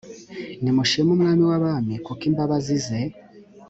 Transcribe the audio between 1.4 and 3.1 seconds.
w abami kuko imbabazi ze